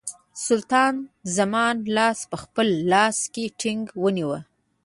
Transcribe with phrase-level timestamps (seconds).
[0.47, 0.95] سلطان
[1.35, 1.65] زما
[1.95, 4.41] لاس په خپل لاس کې ټینګ ونیوی.